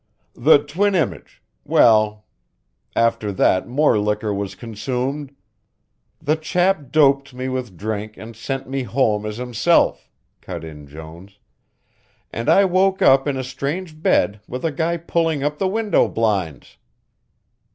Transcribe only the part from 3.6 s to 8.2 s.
more liquor was consumed" "The chap doped me with drink